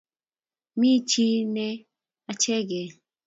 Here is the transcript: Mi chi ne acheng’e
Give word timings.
Mi 0.79 0.89
chi 1.09 1.27
ne 1.55 1.67
acheng’e 2.31 2.81